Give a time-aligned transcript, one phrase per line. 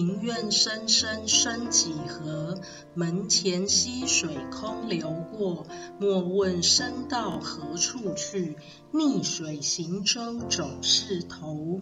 [0.00, 2.58] 庭院深深深几何？
[2.94, 5.66] 门前溪水空流过。
[5.98, 8.56] 莫问身到何处去，
[8.92, 11.80] 逆水行舟总是头。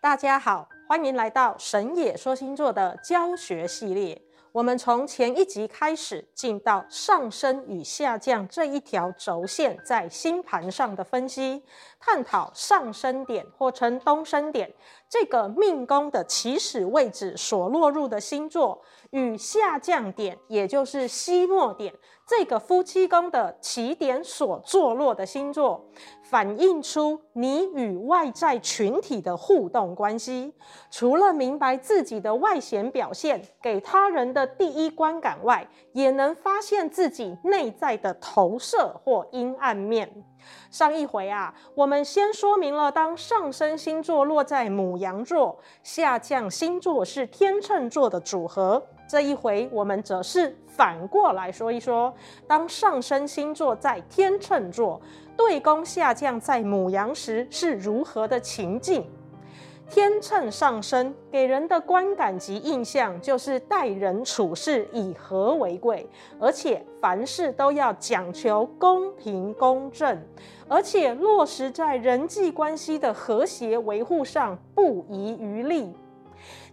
[0.00, 4.22] 大家好，欢迎来到神野说星座的教学系列。
[4.52, 11.62] 我们从前一集开始，进到上升与下降这一条轴线在星盘上的分析，
[12.00, 14.72] 探讨上升点或称东升点
[15.08, 21.94] 这个命宫的起始位置所落入的星座，与下降点，也就是西末点
[22.26, 25.88] 这个夫妻宫的起点所坐落的星座。
[26.24, 30.52] 反映出你与外在群体的互动关系。
[30.90, 40.22] 除了明白自己的外显表现给他人的第一观感外，也能发现自己内在的投射或阴暗面。
[40.70, 48.82] 上一回啊，我们先说明了当上升星座落在母羊座，下降星座是天秤座的组合。
[49.08, 52.14] 这一回我们则是反过来说一说，
[52.46, 55.00] 当上升星座在天秤座。
[55.36, 59.08] 对宫下降在母羊时是如何的情境？
[59.90, 66.08] 天秤上升给人的观感及印象就是待人处事以和为贵，
[66.38, 70.22] 而且凡事都要讲求公平公正，
[70.68, 75.92] 而且落实在人际关系的和谐维护上不遗余力。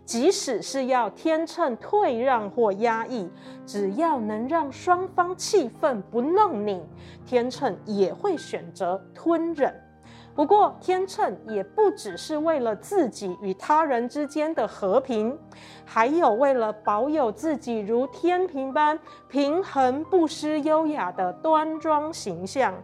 [0.03, 3.27] 即使是要天秤退让或压抑，
[3.65, 6.85] 只要能让双方气氛不弄拧，
[7.25, 9.73] 天秤也会选择吞忍。
[10.35, 15.39] 不过，天秤也不只是为了自己与他人之间的和平，
[15.85, 22.75] 还有为了保有自己如天平般平衡不失优雅的端庄形象。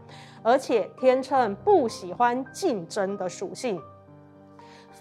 [0.42, 3.80] 而且，天秤不喜欢竞争的属性。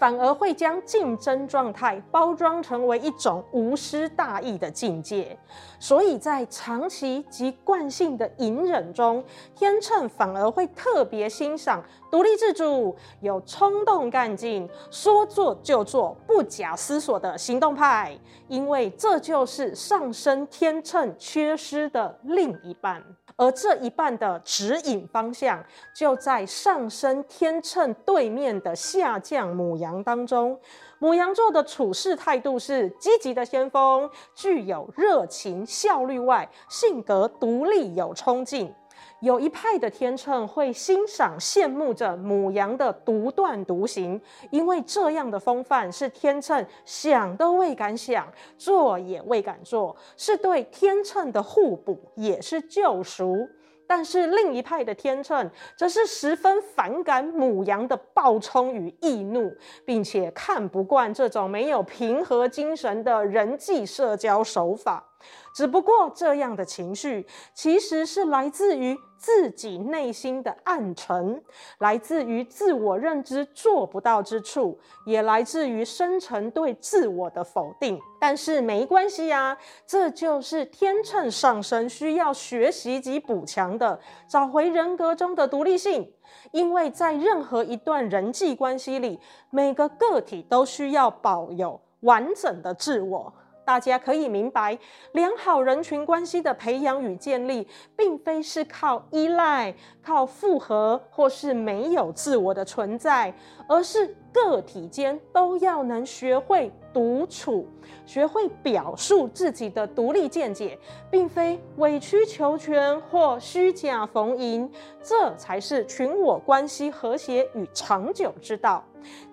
[0.01, 5.37] 反而会将竞争状态包装成为一种无失大义的境界，
[5.79, 23.03] 所以在长期及惯性的隐忍中，天秤反而会特别欣赏独立自主、有冲动干劲、说做就做、不假思索的行动派，因为这就是上升天秤缺失的另一半。
[23.41, 25.65] 而这一半的指引方向，
[25.95, 30.55] 就在上升天秤对面的下降母羊当中。
[30.99, 38.71] 母羊座的处事态度是积极的先锋，具有热情、效率外，性格独立有冲劲。
[39.21, 48.27] 有一派的天秤会欣赏、羡慕着母羊的独断独行，因为这样的风范是天秤想都未敢想，
[48.57, 53.47] 做也未敢做，是对天秤的互补，也是救赎。
[53.85, 59.53] 但是另一派的天秤则是十分反感母羊的暴冲与易怒，
[59.85, 65.10] 并且看不惯这种没有平和精神的人际社交手法。
[65.53, 71.43] 只不过这样的情绪其实是来自于自己内心的暗沉，
[71.79, 77.99] 来自于自我认知做不到之处，也来自于深层对自我的否定。
[78.19, 86.11] 但是没关系啊，这就是天秤上升需要学习及补强的，找回人格中的独立性。
[86.51, 93.31] 因为在任何一段人际关系里，每个个体都需要保有完整的自我。
[93.71, 94.77] 大家可以明白，
[95.13, 97.65] 良好人群关系的培养与建立，
[97.95, 99.73] 并非是靠依赖、
[100.03, 103.33] 靠复合，或是没有自我的存在，
[103.69, 107.65] 而是个体间都要能学会独处，
[108.05, 110.77] 学会表述自己的独立见解，
[111.09, 114.69] 并非委曲求全或虚假逢迎，
[115.01, 118.83] 这才是群我关系和谐与长久之道。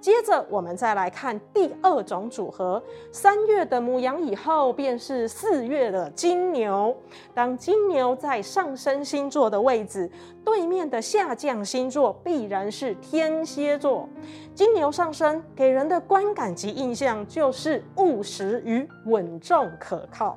[0.00, 2.82] 接着，我们再来看第二种组合。
[3.12, 6.96] 三月的母羊以后，便是四月的金牛。
[7.34, 10.10] 当金牛在上升星座的位置，
[10.44, 14.08] 对面的下降星座必然是天蝎座。
[14.54, 20.36] 金牛上升给人的观感及印象就是务实与稳重可靠，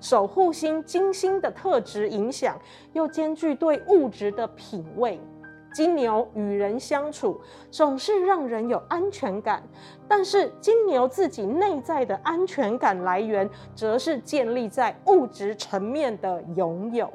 [0.00, 2.58] 守护星金星的特质影响，
[2.92, 5.20] 又兼具对物质的品味。
[5.72, 7.40] 金牛与人相处
[7.70, 9.62] 总是让人有安全感，
[10.14, 17.10] 但是金牛自己内在的安全感来源，则是建立在物质层面的拥有。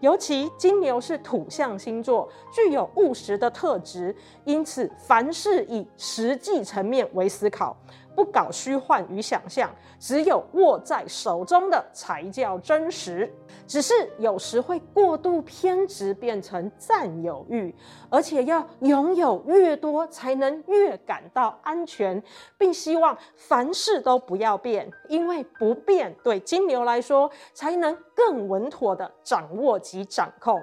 [0.00, 4.12] 尤其金牛是土象星座，具有务实的特质，
[4.42, 7.76] 因此凡事以实际层面为思考，
[8.16, 9.70] 不搞虚幻与想象，
[10.00, 13.32] 只有握在手中的才叫真实。
[13.64, 17.72] 只是有时会过度偏执，变成占有欲，
[18.08, 22.20] 而且要拥有越多，才能越感到安全，
[22.58, 30.62] 并希望凡事都不要变，因为不变对金牛来说才能更稳妥地掌握及掌控。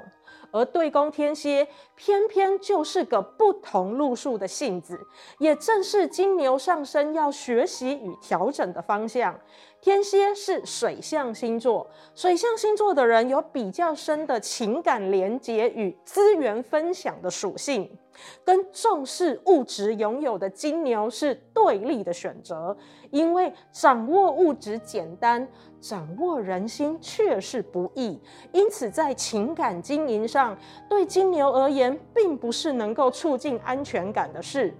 [0.49, 4.97] 而对宫天蝎偏偏就是个不同路数的性子，
[5.39, 9.37] 也正是金牛上升要学习与调整的方向。
[9.81, 11.85] 天蝎是水象星座，
[12.15, 17.97] 水象星座的人有比较深的情感连结与资源分享的属性，
[18.43, 22.75] 跟重视物质拥有的金牛是对立的选择。
[23.09, 25.47] 因为掌握物质简单，
[25.79, 28.19] 掌握人心却是不易，
[28.51, 30.57] 因此在情感经营上，
[30.89, 34.73] 对金牛而言，并不是能够促进安全感的事，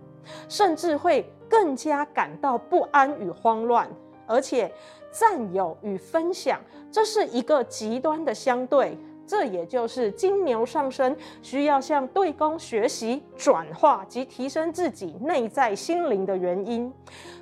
[0.50, 3.90] 甚至会更加感到不安与慌乱。
[4.26, 4.70] 而且，
[5.10, 6.60] 占有与分享，
[6.92, 8.98] 这是一个极端的相对。
[9.28, 16.92] 这也就是金牛上升需要向对宫学习转化及提升自己内在心灵的原因。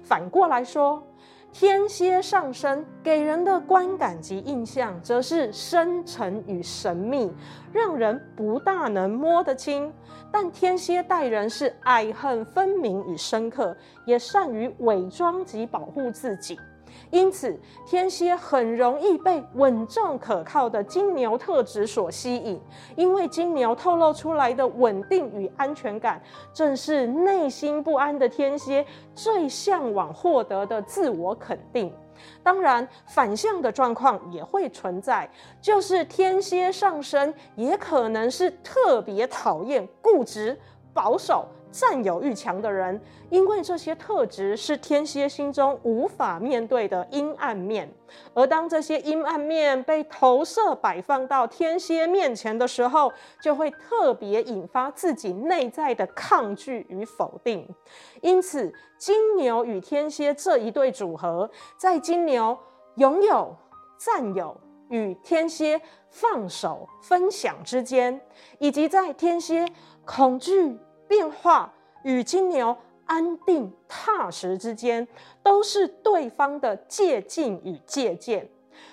[0.04, 1.02] 反过来说，
[1.54, 7.32] 天蝎上升给人的观感及印象，则是深沉与神秘，
[7.72, 9.94] 让人不大能摸得清。
[10.32, 16.60] 但天蝎待人是爱恨分明与深刻，也善于伪装及保护自己。
[17.12, 22.60] 因此，天蝎很容易被稳重可靠的金牛特质所吸引，
[22.96, 26.22] 因为金牛透露出来的稳定与安全感，
[26.54, 31.94] 正是内心不安的天蝎最向往获得的自我肯定。
[32.42, 35.30] 当然，反向的状况也会存在，
[35.62, 40.58] 就是天蝎上升也可能是特别讨厌固执、
[40.94, 41.46] 保守。
[41.76, 47.94] 占有欲强的人，因为这些特质是天蝎心中无法面对的阴暗面，
[48.34, 53.12] 而当这些阴暗面被投射摆放到天蝎面前的时候，
[53.42, 57.68] 就会特别引发自己内在的抗拒与否定。
[58.22, 62.58] 因此，金牛与天蝎这一对组合，在金牛
[62.96, 63.54] 拥有、
[63.98, 64.56] 占有
[64.88, 68.22] 与天蝎放手分享之间，
[68.60, 69.68] 以及在天蝎
[70.06, 70.80] 恐惧。
[71.08, 71.74] 变化
[72.04, 72.76] 与金牛
[73.06, 75.08] 安定踏实之间，
[75.44, 78.50] 都是对方的借镜与借鉴。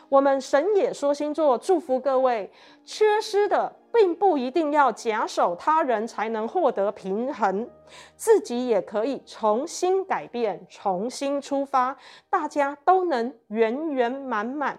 [0.09, 2.51] 我们神野说星座祝福各位，
[2.85, 7.69] 缺失的并不一定要假手他人才能获得平衡，
[8.15, 11.97] 自己也可以重新改变，重新出发，
[12.31, 14.79] 大家都能圆圆满满。